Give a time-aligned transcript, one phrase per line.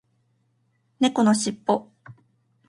[0.99, 1.89] 猫のしっぽ